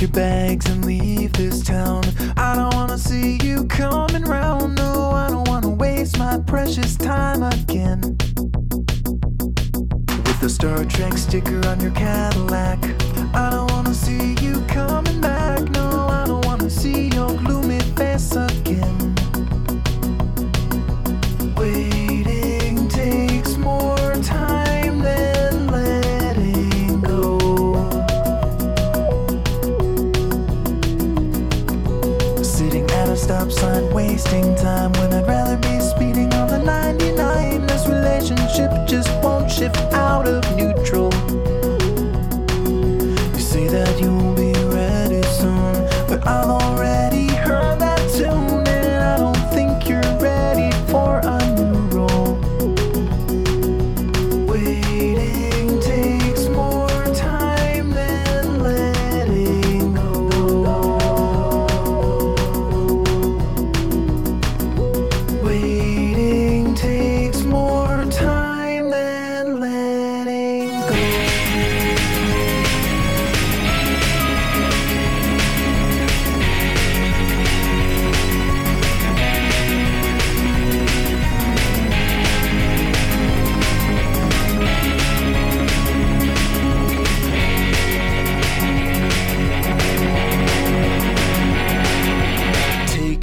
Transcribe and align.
Your 0.00 0.10
bags 0.10 0.64
and 0.70 0.84
leave 0.84 1.32
this 1.32 1.60
town. 1.64 2.04
I 2.36 2.54
don't 2.54 2.72
wanna 2.72 2.96
see 2.96 3.36
you 3.42 3.64
coming 3.66 4.22
round. 4.22 4.76
No, 4.76 5.10
I 5.10 5.28
don't 5.28 5.48
wanna 5.48 5.70
waste 5.70 6.18
my 6.18 6.38
precious 6.46 6.94
time 6.94 7.42
again. 7.42 8.00
With 10.24 10.40
the 10.40 10.48
Star 10.48 10.84
Trek 10.84 11.18
sticker 11.18 11.66
on 11.66 11.80
your 11.80 11.90
Cadillac. 11.90 12.78
I 13.34 13.50
don't 13.50 13.68
wanna 13.72 13.92
see 13.92 14.36
you 14.40 14.60
coming 14.68 15.20
back. 15.20 15.68
No, 15.70 16.06
I 16.08 16.26
don't 16.26 16.44
wanna 16.44 16.70
see 16.70 17.08
your 17.08 17.36
gloomy 17.38 17.57
stop 33.28 33.52
sign, 33.52 33.92
wasting 33.92 34.54
time 34.56 34.90
when 34.92 35.12
I'd 35.12 35.28
rather 35.28 35.58
be 35.58 35.78
speeding 35.80 36.32
on 36.32 36.48
the 36.48 36.60
99. 36.64 37.66
This 37.66 37.86
relationship 37.86 38.70
just 38.86 39.07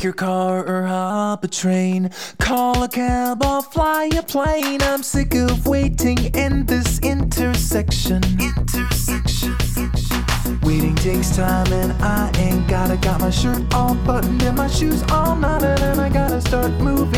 your 0.06 0.14
car 0.14 0.64
or 0.68 0.86
hop 0.86 1.44
a 1.44 1.48
train. 1.48 2.12
Call 2.38 2.84
a 2.84 2.88
cab 2.88 3.44
or 3.44 3.64
fly 3.64 4.08
a 4.16 4.22
plane. 4.22 4.80
I'm 4.84 5.02
sick 5.02 5.34
of 5.34 5.66
waiting 5.66 6.20
in 6.36 6.68
this 6.68 7.00
intersection. 7.00 8.22
Intersection. 8.40 9.58
Waiting 10.62 10.96
takes 10.96 11.36
time 11.36 11.74
and 11.74 11.92
I 12.04 12.32
ain't 12.38 12.68
gotta 12.68 12.98
got 12.98 13.20
my 13.20 13.32
shirt 13.32 13.62
all 13.74 13.96
buttoned 13.96 14.44
and 14.44 14.56
my 14.56 14.68
shoes 14.68 15.02
all 15.12 15.36
knotted 15.36 15.80
and 15.80 16.00
I 16.00 16.10
gotta 16.10 16.40
start 16.40 16.72
moving 16.74 17.15